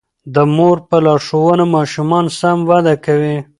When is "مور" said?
0.55-0.77